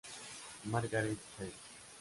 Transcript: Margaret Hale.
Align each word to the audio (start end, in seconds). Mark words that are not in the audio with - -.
Margaret 0.65 1.19
Hale. 1.37 1.53